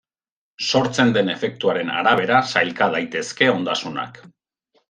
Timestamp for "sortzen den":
0.69-1.29